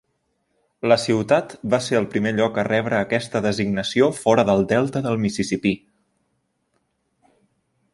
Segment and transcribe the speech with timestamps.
[0.91, 5.23] La ciutat va ser el primer lloc a rebre aquesta designació fora del Delta del
[5.27, 5.79] Mississipí.